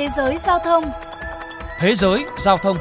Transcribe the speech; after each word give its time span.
Thế 0.00 0.08
giới 0.16 0.38
giao 0.38 0.58
thông 0.58 0.84
Thế 1.78 1.94
giới 1.94 2.24
giao 2.38 2.58
thông 2.58 2.76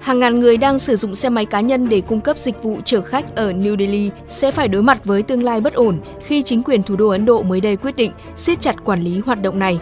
Hàng 0.00 0.18
ngàn 0.18 0.40
người 0.40 0.56
đang 0.56 0.78
sử 0.78 0.96
dụng 0.96 1.14
xe 1.14 1.28
máy 1.28 1.44
cá 1.44 1.60
nhân 1.60 1.88
để 1.88 2.00
cung 2.00 2.20
cấp 2.20 2.38
dịch 2.38 2.62
vụ 2.62 2.78
chở 2.84 3.02
khách 3.02 3.36
ở 3.36 3.52
New 3.52 3.76
Delhi 3.78 4.10
sẽ 4.26 4.50
phải 4.50 4.68
đối 4.68 4.82
mặt 4.82 5.04
với 5.04 5.22
tương 5.22 5.42
lai 5.42 5.60
bất 5.60 5.74
ổn 5.74 6.00
khi 6.26 6.42
chính 6.42 6.62
quyền 6.62 6.82
thủ 6.82 6.96
đô 6.96 7.08
Ấn 7.08 7.24
Độ 7.24 7.42
mới 7.42 7.60
đây 7.60 7.76
quyết 7.76 7.96
định 7.96 8.12
siết 8.36 8.60
chặt 8.60 8.84
quản 8.84 9.02
lý 9.02 9.20
hoạt 9.26 9.42
động 9.42 9.58
này. 9.58 9.78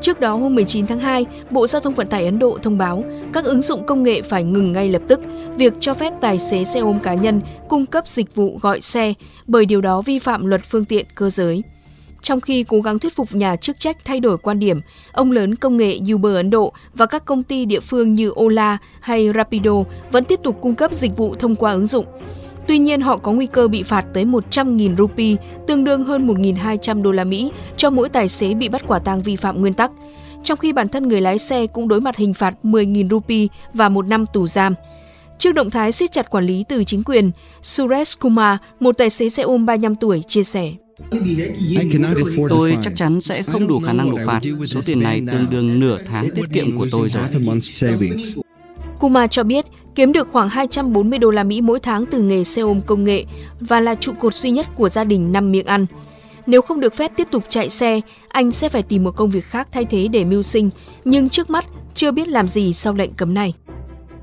Trước 0.00 0.20
đó 0.20 0.34
hôm 0.34 0.54
19 0.54 0.86
tháng 0.86 0.98
2, 0.98 1.26
Bộ 1.50 1.66
Giao 1.66 1.80
thông 1.80 1.94
Vận 1.94 2.06
tải 2.06 2.24
Ấn 2.24 2.38
Độ 2.38 2.58
thông 2.62 2.78
báo 2.78 3.04
các 3.32 3.44
ứng 3.44 3.62
dụng 3.62 3.86
công 3.86 4.02
nghệ 4.02 4.22
phải 4.22 4.44
ngừng 4.44 4.72
ngay 4.72 4.88
lập 4.88 5.02
tức 5.08 5.20
việc 5.56 5.72
cho 5.80 5.94
phép 5.94 6.12
tài 6.20 6.38
xế 6.38 6.64
xe 6.64 6.80
ôm 6.80 6.98
cá 7.02 7.14
nhân 7.14 7.40
cung 7.68 7.86
cấp 7.86 8.08
dịch 8.08 8.34
vụ 8.34 8.58
gọi 8.62 8.80
xe 8.80 9.14
bởi 9.46 9.66
điều 9.66 9.80
đó 9.80 10.02
vi 10.02 10.18
phạm 10.18 10.46
luật 10.46 10.64
phương 10.64 10.84
tiện 10.84 11.06
cơ 11.14 11.30
giới. 11.30 11.62
Trong 12.22 12.40
khi 12.40 12.64
cố 12.68 12.80
gắng 12.80 12.98
thuyết 12.98 13.16
phục 13.16 13.34
nhà 13.34 13.56
chức 13.56 13.78
trách 13.78 14.04
thay 14.04 14.20
đổi 14.20 14.38
quan 14.38 14.58
điểm, 14.58 14.80
ông 15.12 15.30
lớn 15.30 15.54
công 15.54 15.76
nghệ 15.76 15.98
Uber 16.14 16.34
Ấn 16.34 16.50
Độ 16.50 16.72
và 16.94 17.06
các 17.06 17.24
công 17.24 17.42
ty 17.42 17.64
địa 17.64 17.80
phương 17.80 18.14
như 18.14 18.32
Ola 18.40 18.78
hay 19.00 19.30
Rapido 19.34 19.72
vẫn 20.12 20.24
tiếp 20.24 20.40
tục 20.42 20.58
cung 20.62 20.74
cấp 20.74 20.92
dịch 20.94 21.16
vụ 21.16 21.34
thông 21.34 21.56
qua 21.56 21.72
ứng 21.72 21.86
dụng. 21.86 22.06
Tuy 22.68 22.78
nhiên, 22.78 23.00
họ 23.00 23.16
có 23.16 23.32
nguy 23.32 23.46
cơ 23.46 23.68
bị 23.68 23.82
phạt 23.82 24.04
tới 24.14 24.24
100.000 24.24 24.96
rupee, 24.96 25.36
tương 25.66 25.84
đương 25.84 26.04
hơn 26.04 26.26
1.200 26.26 27.02
đô 27.02 27.12
la 27.12 27.24
Mỹ 27.24 27.52
cho 27.76 27.90
mỗi 27.90 28.08
tài 28.08 28.28
xế 28.28 28.54
bị 28.54 28.68
bắt 28.68 28.82
quả 28.86 28.98
tang 28.98 29.20
vi 29.20 29.36
phạm 29.36 29.60
nguyên 29.60 29.74
tắc. 29.74 29.90
Trong 30.42 30.58
khi 30.58 30.72
bản 30.72 30.88
thân 30.88 31.08
người 31.08 31.20
lái 31.20 31.38
xe 31.38 31.66
cũng 31.66 31.88
đối 31.88 32.00
mặt 32.00 32.16
hình 32.16 32.34
phạt 32.34 32.54
10.000 32.62 33.08
rupee 33.08 33.46
và 33.74 33.88
một 33.88 34.06
năm 34.06 34.24
tù 34.32 34.46
giam. 34.46 34.74
Trước 35.38 35.52
động 35.52 35.70
thái 35.70 35.92
siết 35.92 36.12
chặt 36.12 36.30
quản 36.30 36.44
lý 36.44 36.64
từ 36.68 36.84
chính 36.84 37.02
quyền, 37.04 37.30
Suresh 37.62 38.20
Kumar, 38.20 38.56
một 38.80 38.98
tài 38.98 39.10
xế 39.10 39.28
xe 39.28 39.42
ôm 39.42 39.66
35 39.66 39.96
tuổi, 39.96 40.22
chia 40.26 40.42
sẻ. 40.42 40.72
Tôi 42.48 42.76
chắc 42.82 42.96
chắn 42.96 43.20
sẽ 43.20 43.42
không 43.42 43.66
đủ 43.66 43.80
khả 43.86 43.92
năng 43.92 44.10
nộp 44.10 44.20
phạt. 44.26 44.40
Số 44.66 44.80
tiền 44.86 45.00
này 45.00 45.22
tương 45.32 45.50
đương 45.50 45.80
nửa 45.80 45.98
tháng 46.06 46.30
tiết 46.30 46.44
kiệm 46.52 46.78
của 46.78 46.86
tôi 46.90 47.08
rồi. 47.08 47.24
Kumar 48.98 49.30
cho 49.30 49.42
biết 49.42 49.66
kiếm 49.94 50.12
được 50.12 50.28
khoảng 50.32 50.48
240 50.48 51.18
đô 51.18 51.30
la 51.30 51.44
Mỹ 51.44 51.60
mỗi 51.60 51.80
tháng 51.80 52.06
từ 52.06 52.22
nghề 52.22 52.44
xe 52.44 52.62
ôm 52.62 52.80
công 52.86 53.04
nghệ 53.04 53.24
và 53.60 53.80
là 53.80 53.94
trụ 53.94 54.12
cột 54.20 54.34
duy 54.34 54.50
nhất 54.50 54.66
của 54.76 54.88
gia 54.88 55.04
đình 55.04 55.32
năm 55.32 55.52
miệng 55.52 55.66
ăn. 55.66 55.86
Nếu 56.46 56.62
không 56.62 56.80
được 56.80 56.94
phép 56.94 57.12
tiếp 57.16 57.28
tục 57.30 57.44
chạy 57.48 57.68
xe, 57.68 58.00
anh 58.28 58.50
sẽ 58.50 58.68
phải 58.68 58.82
tìm 58.82 59.04
một 59.04 59.16
công 59.16 59.30
việc 59.30 59.44
khác 59.44 59.68
thay 59.72 59.84
thế 59.84 60.08
để 60.08 60.24
mưu 60.24 60.42
sinh, 60.42 60.70
nhưng 61.04 61.28
trước 61.28 61.50
mắt 61.50 61.64
chưa 61.94 62.10
biết 62.10 62.28
làm 62.28 62.48
gì 62.48 62.72
sau 62.72 62.94
lệnh 62.94 63.14
cấm 63.14 63.34
này. 63.34 63.54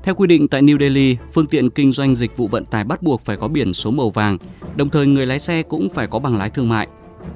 Theo 0.02 0.14
quy 0.14 0.26
định 0.26 0.48
tại 0.48 0.62
New 0.62 0.78
Delhi, 0.78 1.16
phương 1.32 1.46
tiện 1.46 1.70
kinh 1.70 1.92
doanh 1.92 2.16
dịch 2.16 2.36
vụ 2.36 2.48
vận 2.48 2.64
tải 2.64 2.84
bắt 2.84 3.02
buộc 3.02 3.20
phải 3.20 3.36
có 3.36 3.48
biển 3.48 3.74
số 3.74 3.90
màu 3.90 4.10
vàng, 4.10 4.38
đồng 4.76 4.90
thời 4.90 5.06
người 5.06 5.26
lái 5.26 5.38
xe 5.38 5.62
cũng 5.62 5.88
phải 5.94 6.06
có 6.06 6.18
bằng 6.18 6.36
lái 6.36 6.50
thương 6.50 6.68
mại. 6.68 6.88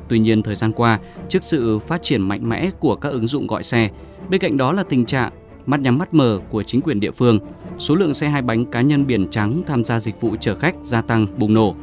Tuy 0.08 0.18
nhiên, 0.18 0.42
thời 0.42 0.54
gian 0.54 0.72
qua, 0.72 0.98
trước 1.28 1.44
sự 1.44 1.78
phát 1.78 2.02
triển 2.02 2.22
mạnh 2.22 2.48
mẽ 2.48 2.70
của 2.80 2.96
các 2.96 3.08
ứng 3.08 3.26
dụng 3.26 3.46
gọi 3.46 3.62
xe, 3.62 3.90
bên 4.30 4.40
cạnh 4.40 4.56
đó 4.56 4.72
là 4.72 4.82
tình 4.82 5.04
trạng 5.04 5.32
mắt 5.66 5.80
nhắm 5.80 5.98
mắt 5.98 6.14
mở 6.14 6.40
của 6.50 6.62
chính 6.62 6.80
quyền 6.80 7.00
địa 7.00 7.10
phương, 7.10 7.38
số 7.78 7.94
lượng 7.94 8.14
xe 8.14 8.28
hai 8.28 8.42
bánh 8.42 8.64
cá 8.64 8.80
nhân 8.80 9.06
biển 9.06 9.28
trắng 9.30 9.62
tham 9.66 9.84
gia 9.84 10.00
dịch 10.00 10.20
vụ 10.20 10.36
chở 10.40 10.54
khách 10.54 10.74
gia 10.82 11.02
tăng 11.02 11.26
bùng 11.38 11.54
nổ. 11.54 11.74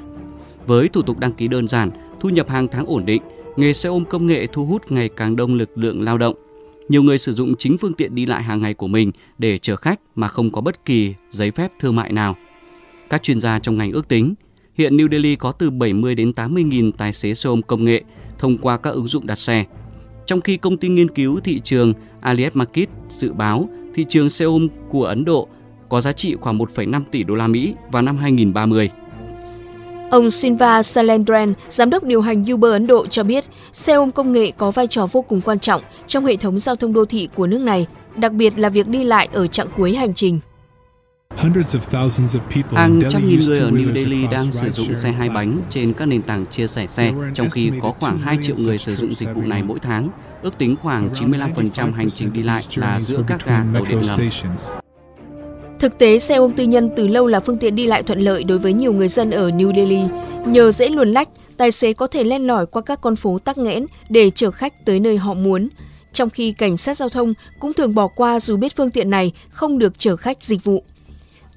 Với 0.67 0.89
thủ 0.89 1.01
tục 1.01 1.19
đăng 1.19 1.33
ký 1.33 1.47
đơn 1.47 1.67
giản, 1.67 1.91
thu 2.19 2.29
nhập 2.29 2.49
hàng 2.49 2.67
tháng 2.67 2.85
ổn 2.85 3.05
định, 3.05 3.21
nghề 3.55 3.73
xe 3.73 3.89
ôm 3.89 4.05
công 4.05 4.27
nghệ 4.27 4.47
thu 4.47 4.65
hút 4.65 4.91
ngày 4.91 5.09
càng 5.09 5.35
đông 5.35 5.55
lực 5.55 5.77
lượng 5.77 6.01
lao 6.01 6.17
động. 6.17 6.35
Nhiều 6.89 7.03
người 7.03 7.17
sử 7.17 7.33
dụng 7.33 7.55
chính 7.55 7.77
phương 7.77 7.93
tiện 7.93 8.15
đi 8.15 8.25
lại 8.25 8.43
hàng 8.43 8.61
ngày 8.61 8.73
của 8.73 8.87
mình 8.87 9.11
để 9.37 9.57
chở 9.57 9.75
khách 9.75 9.99
mà 10.15 10.27
không 10.27 10.49
có 10.49 10.61
bất 10.61 10.85
kỳ 10.85 11.13
giấy 11.29 11.51
phép 11.51 11.71
thương 11.79 11.95
mại 11.95 12.11
nào. 12.11 12.35
Các 13.09 13.23
chuyên 13.23 13.39
gia 13.39 13.59
trong 13.59 13.77
ngành 13.77 13.91
ước 13.91 14.07
tính, 14.07 14.33
hiện 14.73 14.97
New 14.97 15.11
Delhi 15.11 15.35
có 15.35 15.51
từ 15.51 15.69
70 15.69 16.15
đến 16.15 16.33
80 16.33 16.63
nghìn 16.63 16.91
tài 16.91 17.13
xế 17.13 17.33
xe 17.33 17.47
ôm 17.47 17.61
công 17.61 17.85
nghệ 17.85 18.03
thông 18.39 18.57
qua 18.57 18.77
các 18.77 18.89
ứng 18.89 19.07
dụng 19.07 19.27
đặt 19.27 19.39
xe. 19.39 19.65
Trong 20.25 20.41
khi 20.41 20.57
công 20.57 20.77
ty 20.77 20.87
nghiên 20.87 21.09
cứu 21.09 21.39
thị 21.39 21.61
trường 21.63 21.93
Alias 22.21 22.57
Market 22.57 22.89
dự 23.09 23.33
báo 23.33 23.69
thị 23.93 24.05
trường 24.09 24.29
xe 24.29 24.45
ôm 24.45 24.67
của 24.89 25.05
Ấn 25.05 25.25
Độ 25.25 25.47
có 25.89 26.01
giá 26.01 26.11
trị 26.11 26.35
khoảng 26.41 26.57
1,5 26.57 27.01
tỷ 27.11 27.23
đô 27.23 27.35
la 27.35 27.47
Mỹ 27.47 27.73
vào 27.91 28.01
năm 28.01 28.17
2030. 28.17 28.89
Ông 30.09 30.31
Silva 30.31 30.83
Salendran, 30.83 31.53
giám 31.69 31.89
đốc 31.89 32.03
điều 32.03 32.21
hành 32.21 32.43
Uber 32.53 32.71
Ấn 32.71 32.87
Độ 32.87 33.07
cho 33.07 33.23
biết, 33.23 33.45
xe 33.73 33.93
ôm 33.93 34.11
công 34.11 34.31
nghệ 34.31 34.51
có 34.57 34.71
vai 34.71 34.87
trò 34.87 35.07
vô 35.11 35.21
cùng 35.21 35.41
quan 35.41 35.59
trọng 35.59 35.81
trong 36.07 36.25
hệ 36.25 36.35
thống 36.35 36.59
giao 36.59 36.75
thông 36.75 36.93
đô 36.93 37.05
thị 37.05 37.29
của 37.35 37.47
nước 37.47 37.61
này, 37.61 37.87
đặc 38.15 38.31
biệt 38.31 38.53
là 38.57 38.69
việc 38.69 38.87
đi 38.87 39.03
lại 39.03 39.29
ở 39.33 39.47
chặng 39.47 39.67
cuối 39.77 39.95
hành 39.95 40.13
trình. 40.13 40.39
Hàng 42.71 43.01
trăm 43.09 43.29
nghìn 43.29 43.39
người 43.39 43.59
ở 43.59 43.71
New 43.71 43.95
Delhi 43.95 44.27
đang 44.27 44.51
sử 44.51 44.71
dụng 44.71 44.95
xe 44.95 45.11
hai 45.11 45.29
bánh 45.29 45.61
trên 45.69 45.93
các 45.93 46.05
nền 46.05 46.21
tảng 46.21 46.45
chia 46.45 46.67
sẻ 46.67 46.87
xe, 46.87 47.13
trong 47.33 47.49
khi 47.49 47.71
có 47.81 47.93
khoảng 47.99 48.19
2 48.19 48.37
triệu 48.41 48.55
người 48.59 48.77
sử 48.77 48.95
dụng 48.95 49.15
dịch 49.15 49.29
vụ 49.35 49.41
này 49.41 49.63
mỗi 49.63 49.79
tháng. 49.79 50.09
Ước 50.41 50.57
tính 50.57 50.75
khoảng 50.81 51.09
95% 51.13 51.93
hành 51.93 52.09
trình 52.09 52.33
đi 52.33 52.43
lại 52.43 52.63
là 52.75 53.01
giữa 53.01 53.23
các 53.27 53.45
ga 53.45 53.63
tàu 53.73 53.83
điện 53.89 54.01
ngầm. 54.01 54.19
Thực 55.79 55.97
tế, 55.97 56.19
xe 56.19 56.35
ôm 56.35 56.51
tư 56.51 56.63
nhân 56.63 56.89
từ 56.95 57.07
lâu 57.07 57.27
là 57.27 57.39
phương 57.39 57.57
tiện 57.57 57.75
đi 57.75 57.87
lại 57.87 58.03
thuận 58.03 58.19
lợi 58.19 58.43
đối 58.43 58.59
với 58.59 58.73
nhiều 58.73 58.93
người 58.93 59.07
dân 59.07 59.31
ở 59.31 59.49
New 59.49 59.75
Delhi. 59.75 60.01
Nhờ 60.45 60.71
dễ 60.71 60.89
luồn 60.89 61.11
lách, 61.11 61.29
tài 61.57 61.71
xế 61.71 61.93
có 61.93 62.07
thể 62.07 62.23
len 62.23 62.47
lỏi 62.47 62.65
qua 62.65 62.81
các 62.81 63.01
con 63.01 63.15
phố 63.15 63.39
tắc 63.39 63.57
nghẽn 63.57 63.85
để 64.09 64.29
chở 64.29 64.51
khách 64.51 64.85
tới 64.85 64.99
nơi 64.99 65.17
họ 65.17 65.33
muốn. 65.33 65.67
Trong 66.13 66.29
khi 66.29 66.51
cảnh 66.51 66.77
sát 66.77 66.97
giao 66.97 67.09
thông 67.09 67.33
cũng 67.59 67.73
thường 67.73 67.95
bỏ 67.95 68.07
qua 68.07 68.39
dù 68.39 68.57
biết 68.57 68.75
phương 68.75 68.89
tiện 68.89 69.09
này 69.09 69.31
không 69.49 69.77
được 69.77 69.99
chở 69.99 70.15
khách 70.15 70.43
dịch 70.43 70.63
vụ. 70.63 70.83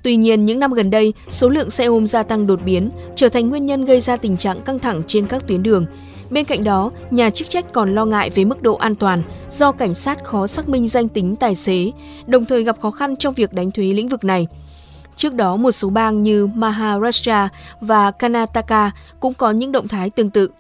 Tuy 0.03 0.16
nhiên, 0.16 0.44
những 0.44 0.59
năm 0.59 0.72
gần 0.72 0.91
đây, 0.91 1.12
số 1.31 1.49
lượng 1.49 1.71
xe 1.71 1.84
ôm 1.84 2.06
gia 2.06 2.22
tăng 2.22 2.47
đột 2.47 2.61
biến, 2.65 2.88
trở 3.16 3.28
thành 3.28 3.49
nguyên 3.49 3.66
nhân 3.66 3.84
gây 3.84 4.00
ra 4.00 4.16
tình 4.16 4.37
trạng 4.37 4.61
căng 4.62 4.78
thẳng 4.78 5.03
trên 5.06 5.27
các 5.27 5.49
tuyến 5.49 5.62
đường. 5.62 5.87
Bên 6.32 6.44
cạnh 6.44 6.65
đó, 6.65 6.91
nhà 7.10 7.31
chức 7.31 7.50
trách 7.50 7.72
còn 7.72 7.94
lo 7.94 8.04
ngại 8.04 8.31
về 8.31 8.44
mức 8.44 8.62
độ 8.62 8.75
an 8.75 8.94
toàn 8.94 9.22
do 9.50 9.72
cảnh 9.72 9.94
sát 9.94 10.25
khó 10.25 10.47
xác 10.47 10.69
minh 10.69 10.88
danh 10.88 11.09
tính 11.09 11.37
tài 11.37 11.54
xế, 11.54 11.93
đồng 12.26 12.44
thời 12.44 12.65
gặp 12.65 12.81
khó 12.81 12.91
khăn 12.91 13.16
trong 13.16 13.34
việc 13.34 13.53
đánh 13.53 13.70
thuế 13.70 13.84
lĩnh 13.84 14.09
vực 14.09 14.25
này. 14.25 14.47
Trước 15.16 15.34
đó, 15.34 15.56
một 15.56 15.72
số 15.72 15.91
bang 15.91 16.22
như 16.22 16.47
Maharashtra 16.47 17.48
và 17.81 18.10
Karnataka 18.10 18.91
cũng 19.20 19.34
có 19.34 19.50
những 19.50 19.72
động 19.72 19.88
thái 19.88 20.10
tương 20.10 20.31
tự. 20.31 20.50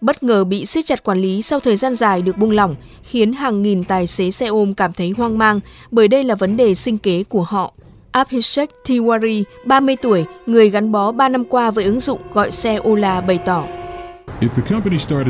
Bất 0.00 0.22
ngờ 0.22 0.44
bị 0.44 0.66
siết 0.66 0.86
chặt 0.86 1.04
quản 1.04 1.18
lý 1.18 1.42
sau 1.42 1.60
thời 1.60 1.76
gian 1.76 1.94
dài 1.94 2.22
được 2.22 2.36
buông 2.38 2.50
lỏng, 2.50 2.74
khiến 3.02 3.32
hàng 3.32 3.62
nghìn 3.62 3.84
tài 3.84 4.06
xế 4.06 4.30
xe 4.30 4.46
ôm 4.46 4.74
cảm 4.74 4.92
thấy 4.92 5.10
hoang 5.16 5.38
mang 5.38 5.60
bởi 5.90 6.08
đây 6.08 6.24
là 6.24 6.34
vấn 6.34 6.56
đề 6.56 6.74
sinh 6.74 6.98
kế 6.98 7.22
của 7.22 7.42
họ. 7.42 7.72
Abhishek 8.10 8.70
Tiwari, 8.84 9.42
30 9.64 9.96
tuổi, 9.96 10.24
người 10.46 10.70
gắn 10.70 10.92
bó 10.92 11.12
3 11.12 11.28
năm 11.28 11.44
qua 11.44 11.70
với 11.70 11.84
ứng 11.84 12.00
dụng 12.00 12.20
gọi 12.32 12.50
xe 12.50 12.78
Ola 12.88 13.20
bày 13.20 13.38
tỏ. 13.38 13.64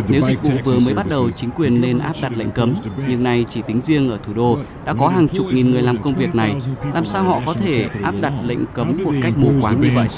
Nếu 0.09 0.23
dịch 0.23 0.43
vụ 0.43 0.51
vừa 0.65 0.79
mới 0.79 0.95
bắt 0.95 1.07
đầu, 1.09 1.31
chính 1.31 1.51
quyền 1.51 1.81
nên 1.81 1.99
áp 1.99 2.15
đặt 2.23 2.33
lệnh 2.37 2.51
cấm. 2.51 2.75
Nhưng 3.09 3.23
nay 3.23 3.47
chỉ 3.49 3.63
tính 3.67 3.81
riêng 3.81 4.11
ở 4.11 4.19
thủ 4.27 4.33
đô 4.35 4.59
đã 4.85 4.95
có 4.95 5.09
hàng 5.09 5.29
chục 5.29 5.47
nghìn 5.53 5.71
người 5.71 5.83
làm 5.83 5.97
công 6.03 6.15
việc 6.15 6.35
này. 6.35 6.57
Làm 6.95 7.07
sao 7.07 7.23
họ 7.23 7.41
có 7.47 7.53
thể 7.53 7.89
áp 8.03 8.15
đặt 8.21 8.33
lệnh 8.47 8.67
cấm 8.75 8.99
một 9.05 9.13
cách 9.23 9.33
mù 9.37 9.51
quáng 9.63 9.81
như 9.81 9.89
vậy? 9.95 10.09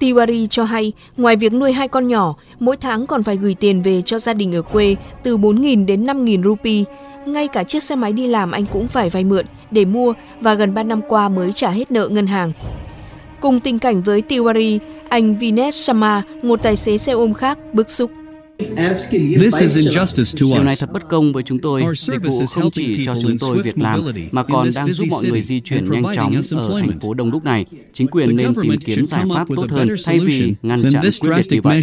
Tiwari 0.00 0.46
cho 0.46 0.64
hay, 0.64 0.92
ngoài 1.16 1.36
việc 1.36 1.52
nuôi 1.52 1.72
hai 1.72 1.88
con 1.88 2.08
nhỏ, 2.08 2.34
mỗi 2.58 2.76
tháng 2.76 3.06
còn 3.06 3.22
phải 3.22 3.36
gửi 3.36 3.54
tiền 3.54 3.82
về 3.82 4.02
cho 4.02 4.18
gia 4.18 4.34
đình 4.34 4.54
ở 4.54 4.62
quê 4.62 4.96
từ 5.22 5.38
4.000 5.38 5.86
đến 5.86 6.06
5.000 6.06 6.42
rupee. 6.42 6.84
Ngay 7.26 7.48
cả 7.48 7.64
chiếc 7.64 7.82
xe 7.82 7.96
máy 7.96 8.12
đi 8.12 8.26
làm 8.26 8.50
anh 8.50 8.66
cũng 8.66 8.88
phải 8.88 9.08
vay 9.08 9.24
mượn 9.24 9.46
để 9.70 9.84
mua 9.84 10.12
và 10.40 10.54
gần 10.54 10.74
3 10.74 10.82
năm 10.82 11.00
qua 11.08 11.28
mới 11.28 11.52
trả 11.52 11.70
hết 11.70 11.90
nợ 11.90 12.08
ngân 12.08 12.26
hàng. 12.26 12.52
Cùng 13.42 13.60
tình 13.60 13.78
cảnh 13.78 14.02
với 14.02 14.22
Tiwari, 14.28 14.78
anh 15.08 15.38
Vinesh 15.38 15.74
Sharma, 15.74 16.22
một 16.42 16.62
tài 16.62 16.76
xế 16.76 16.98
xe 16.98 17.12
ôm 17.12 17.34
khác, 17.34 17.58
bức 17.72 17.90
xúc. 17.90 18.10
Điều 20.40 20.62
này 20.64 20.76
thật 20.78 20.92
bất 20.92 21.08
công 21.08 21.32
với 21.32 21.42
chúng 21.42 21.58
tôi. 21.58 21.82
Dịch 21.96 22.22
vụ 22.24 22.46
không 22.46 22.70
chỉ 22.70 23.04
cho 23.04 23.14
chúng 23.22 23.38
tôi 23.40 23.62
việc 23.62 23.78
làm, 23.78 24.02
mà 24.30 24.42
còn 24.42 24.68
đang 24.74 24.92
giúp 24.92 25.06
mọi 25.10 25.24
người 25.24 25.42
di 25.42 25.60
chuyển 25.60 25.90
nhanh 25.90 26.04
chóng 26.14 26.40
ở 26.50 26.80
thành 26.80 27.00
phố 27.00 27.14
đông 27.14 27.30
đúc 27.30 27.44
này. 27.44 27.66
Chính 27.92 28.08
quyền 28.08 28.36
nên 28.36 28.54
tìm 28.62 28.74
kiếm 28.84 29.06
giải 29.06 29.24
pháp 29.34 29.48
tốt 29.56 29.70
hơn 29.70 29.88
thay 30.04 30.20
vì 30.20 30.54
ngăn 30.62 30.82
chặn 30.90 31.02
quyết 31.20 31.30
liệt 31.36 31.46
như 31.50 31.60
vậy. 31.62 31.82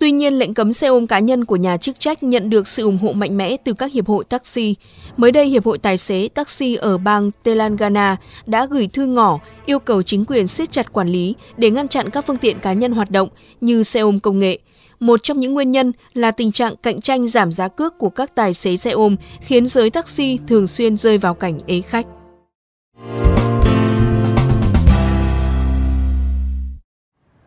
Tuy 0.00 0.10
nhiên, 0.10 0.34
lệnh 0.34 0.54
cấm 0.54 0.72
xe 0.72 0.86
ôm 0.86 1.06
cá 1.06 1.18
nhân 1.18 1.44
của 1.44 1.56
nhà 1.56 1.76
chức 1.76 2.00
trách 2.00 2.22
nhận 2.22 2.50
được 2.50 2.68
sự 2.68 2.84
ủng 2.84 2.98
hộ 2.98 3.12
mạnh 3.12 3.36
mẽ 3.36 3.56
từ 3.64 3.72
các 3.72 3.92
hiệp 3.92 4.06
hội 4.06 4.24
taxi. 4.24 4.74
Mới 5.16 5.32
đây, 5.32 5.46
Hiệp 5.46 5.64
hội 5.64 5.78
Tài 5.78 5.98
xế 5.98 6.28
taxi 6.34 6.74
ở 6.74 6.98
bang 6.98 7.30
Telangana 7.42 8.16
đã 8.46 8.66
gửi 8.66 8.88
thư 8.92 9.06
ngỏ 9.06 9.38
yêu 9.66 9.78
cầu 9.78 10.02
chính 10.02 10.24
quyền 10.24 10.46
siết 10.46 10.70
chặt 10.70 10.92
quản 10.92 11.08
lý 11.08 11.34
để 11.56 11.70
ngăn 11.70 11.88
chặn 11.88 12.10
các 12.10 12.26
phương 12.26 12.36
tiện 12.36 12.58
cá 12.58 12.72
nhân 12.72 12.92
hoạt 12.92 13.10
động 13.10 13.28
như 13.60 13.82
xe 13.82 14.00
ôm 14.00 14.20
công 14.20 14.38
nghệ. 14.38 14.58
Một 15.00 15.22
trong 15.22 15.40
những 15.40 15.54
nguyên 15.54 15.72
nhân 15.72 15.92
là 16.14 16.30
tình 16.30 16.52
trạng 16.52 16.76
cạnh 16.82 17.00
tranh 17.00 17.28
giảm 17.28 17.52
giá 17.52 17.68
cước 17.68 17.98
của 17.98 18.10
các 18.10 18.34
tài 18.34 18.54
xế 18.54 18.76
xe 18.76 18.90
ôm 18.90 19.16
khiến 19.40 19.66
giới 19.66 19.90
taxi 19.90 20.38
thường 20.46 20.66
xuyên 20.66 20.96
rơi 20.96 21.18
vào 21.18 21.34
cảnh 21.34 21.58
ế 21.66 21.80
khách. 21.80 22.06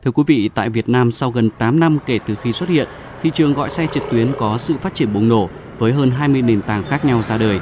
Thưa 0.04 0.12
quý 0.12 0.24
vị, 0.28 0.50
tại 0.56 0.70
Việt 0.70 0.90
Nam 0.90 1.12
sau 1.12 1.32
gần 1.32 1.50
8 1.58 1.80
năm 1.80 1.98
kể 2.06 2.20
từ 2.26 2.36
khi 2.36 2.54
xuất 2.54 2.70
hiện, 2.70 2.88
thị 3.24 3.32
trường 3.34 3.54
gọi 3.54 3.70
xe 3.70 3.88
trực 3.88 4.04
tuyến 4.12 4.32
có 4.40 4.58
sự 4.58 4.74
phát 4.82 4.96
triển 4.96 5.14
bùng 5.14 5.30
nổ 5.30 5.50
với 5.80 5.94
hơn 5.94 6.12
20 6.12 6.42
nền 6.42 6.62
tảng 6.62 6.84
khác 6.84 7.06
nhau 7.06 7.22
ra 7.22 7.38
đời. 7.38 7.60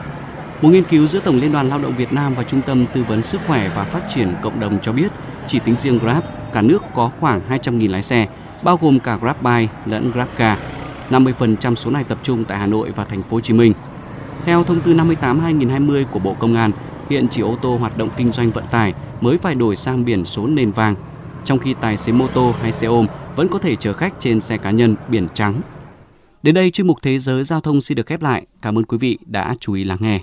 Một 0.61 0.69
nghiên 0.69 0.83
cứu 0.83 1.07
giữa 1.07 1.19
Tổng 1.19 1.39
Liên 1.39 1.51
đoàn 1.51 1.69
Lao 1.69 1.79
động 1.79 1.95
Việt 1.95 2.13
Nam 2.13 2.35
và 2.35 2.43
Trung 2.43 2.61
tâm 2.61 2.85
Tư 2.93 3.03
vấn 3.03 3.23
Sức 3.23 3.41
khỏe 3.47 3.71
và 3.75 3.83
Phát 3.83 4.01
triển 4.09 4.33
Cộng 4.41 4.59
đồng 4.59 4.79
cho 4.81 4.91
biết, 4.91 5.11
chỉ 5.47 5.59
tính 5.59 5.75
riêng 5.79 5.99
Grab, 5.99 6.23
cả 6.53 6.61
nước 6.61 6.83
có 6.95 7.11
khoảng 7.19 7.41
200.000 7.49 7.91
lái 7.91 8.03
xe, 8.03 8.27
bao 8.63 8.77
gồm 8.81 8.99
cả 8.99 9.17
GrabBuy 9.17 9.67
lẫn 9.85 10.11
GrabCar. 10.11 10.57
50% 11.09 11.75
số 11.75 11.91
này 11.91 12.03
tập 12.03 12.17
trung 12.23 12.43
tại 12.45 12.57
Hà 12.57 12.67
Nội 12.67 12.91
và 12.95 13.03
thành 13.03 13.23
phố 13.23 13.37
Hồ 13.37 13.41
Chí 13.41 13.53
Minh. 13.53 13.73
Theo 14.45 14.63
thông 14.63 14.81
tư 14.81 14.93
58/2020 14.93 16.05
của 16.11 16.19
Bộ 16.19 16.35
Công 16.39 16.55
an, 16.55 16.71
hiện 17.09 17.27
chỉ 17.31 17.41
ô 17.41 17.55
tô 17.61 17.77
hoạt 17.77 17.97
động 17.97 18.09
kinh 18.17 18.31
doanh 18.31 18.51
vận 18.51 18.63
tải 18.71 18.93
mới 19.21 19.37
phải 19.37 19.55
đổi 19.55 19.75
sang 19.75 20.05
biển 20.05 20.25
số 20.25 20.47
nền 20.47 20.71
vàng, 20.71 20.95
trong 21.49 21.59
khi 21.59 21.73
tài 21.81 21.97
xế 21.97 22.11
mô 22.11 22.27
tô 22.27 22.53
hay 22.61 22.71
xe 22.71 22.87
ôm 22.87 23.07
vẫn 23.35 23.47
có 23.47 23.59
thể 23.59 23.75
chở 23.75 23.93
khách 23.93 24.13
trên 24.19 24.41
xe 24.41 24.57
cá 24.57 24.71
nhân 24.71 24.95
biển 25.07 25.27
trắng. 25.33 25.61
Đến 26.43 26.55
đây 26.55 26.71
chuyên 26.71 26.87
mục 26.87 26.97
Thế 27.01 27.19
giới 27.19 27.43
giao 27.43 27.61
thông 27.61 27.81
xin 27.81 27.95
được 27.95 28.05
khép 28.05 28.21
lại. 28.21 28.45
Cảm 28.61 28.77
ơn 28.77 28.83
quý 28.83 28.97
vị 28.97 29.17
đã 29.25 29.55
chú 29.59 29.73
ý 29.73 29.83
lắng 29.83 29.97
nghe. 30.01 30.19